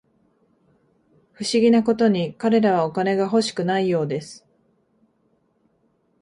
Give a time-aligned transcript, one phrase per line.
[1.33, 4.47] 不思議なことに、彼らはお金が欲しくないようです